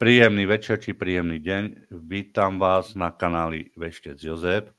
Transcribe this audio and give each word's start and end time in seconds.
Príjemný 0.00 0.48
večer 0.48 0.80
či 0.80 0.96
príjemný 0.96 1.44
deň. 1.44 1.92
Vítam 2.08 2.56
vás 2.56 2.96
na 2.96 3.12
kanáli 3.12 3.68
Veštec 3.76 4.16
Jozef 4.16 4.72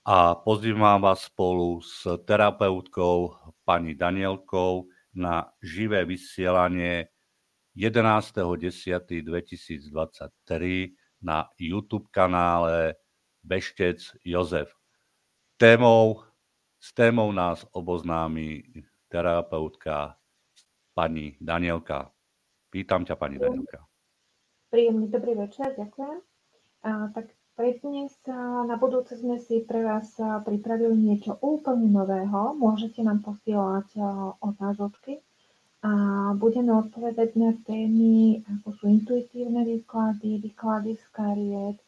a 0.00 0.32
pozývam 0.32 0.96
vás 0.96 1.28
spolu 1.28 1.84
s 1.84 2.08
terapeutkou 2.24 3.36
pani 3.68 3.92
Danielkou 3.92 4.88
na 5.12 5.52
živé 5.60 6.08
vysielanie 6.08 7.12
11.10.2023 7.76 9.92
na 11.20 11.44
YouTube 11.60 12.08
kanále 12.08 12.96
Veštec 13.44 14.24
Jozef. 14.24 14.72
Témou, 15.60 16.24
s 16.80 16.96
témou 16.96 17.28
nás 17.28 17.68
oboznámi 17.76 18.72
terapeutka 19.12 20.16
pani 20.96 21.36
Danielka. 21.44 22.08
Vítam 22.72 23.04
ťa, 23.04 23.20
pani 23.20 23.36
Danielka. 23.36 23.84
Príjemný 24.74 25.06
dobrý 25.06 25.38
večer, 25.38 25.70
ďakujem. 25.78 26.18
A, 26.82 27.06
tak 27.14 27.30
pre 27.54 27.78
dnes 27.78 28.10
na 28.66 28.74
budúce 28.74 29.14
sme 29.14 29.38
si 29.38 29.62
pre 29.62 29.86
vás 29.86 30.18
pripravili 30.18 30.98
niečo 30.98 31.38
úplne 31.38 31.86
nového. 31.86 32.58
Môžete 32.58 33.06
nám 33.06 33.22
posielať 33.22 33.94
otázočky 34.42 35.22
a 35.78 35.90
budeme 36.34 36.74
odpovedať 36.74 37.38
na 37.38 37.54
témy, 37.62 38.42
ako 38.50 38.74
sú 38.74 38.90
intuitívne 38.90 39.62
výklady, 39.62 40.42
výklady 40.42 40.98
z 40.98 41.06
kariet, 41.14 41.78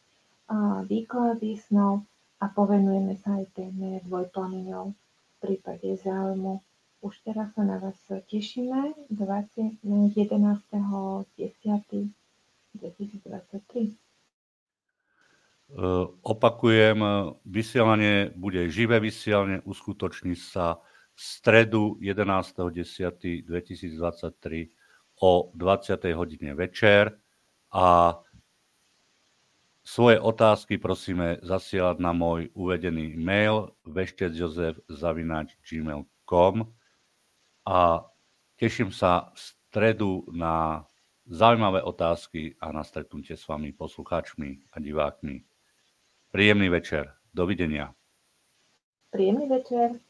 a 0.47 0.87
výklady 0.87 1.59
snov 1.59 2.07
a 2.39 2.47
povenujeme 2.47 3.19
sa 3.19 3.43
aj 3.43 3.51
téme 3.51 3.99
dvojplameňov 4.07 4.95
v 4.95 5.37
prípade 5.43 5.91
záujmu. 6.07 6.63
Už 7.03 7.19
teraz 7.27 7.51
sa 7.51 7.67
na 7.67 7.83
vás 7.83 7.99
tešíme 8.31 9.11
20, 9.11 9.83
11.10. 9.83 10.66
2023. 12.99 13.97
Opakujem, 16.23 17.03
vysielanie 17.43 18.31
bude 18.39 18.71
živé 18.71 19.03
vysielanie, 19.03 19.59
uskutoční 19.67 20.39
sa 20.39 20.79
v 21.17 21.21
stredu 21.21 21.99
11.10.2023 21.99 24.71
o 25.19 25.51
20. 25.55 26.05
hodine 26.15 26.55
večer 26.55 27.19
a 27.75 28.15
svoje 29.87 30.19
otázky 30.21 30.79
prosíme 30.79 31.39
zasielať 31.43 31.99
na 31.99 32.13
môj 32.15 32.51
uvedený 32.55 33.17
mail 33.19 33.75
veštecjozef.gmail.com 33.87 36.55
a 37.67 38.07
teším 38.59 38.93
sa 38.95 39.31
v 39.35 39.39
stredu 39.39 40.25
na 40.31 40.87
zaujímavé 41.27 41.83
otázky 41.83 42.57
a 42.61 42.73
na 42.73 42.85
stretnutie 42.85 43.37
s 43.37 43.49
vami, 43.49 43.73
poslucháčmi 43.73 44.71
a 44.73 44.81
divákmi. 44.81 45.45
Príjemný 46.31 46.69
večer. 46.69 47.13
Dovidenia. 47.35 47.95
Príjemný 49.11 49.49
večer. 49.49 50.06